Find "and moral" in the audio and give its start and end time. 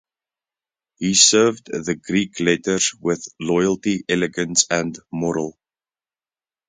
4.67-5.59